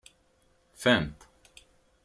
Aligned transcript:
Fant. 0.85 1.23